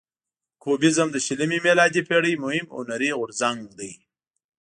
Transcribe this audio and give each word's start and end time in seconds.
کوبیزم 0.63 1.07
د 1.11 1.17
شلمې 1.25 1.59
میلادي 1.67 2.01
پیړۍ 2.09 2.33
مهم 2.43 2.67
هنري 2.75 3.09
غورځنګ 3.19 3.59
دی. 3.79 3.91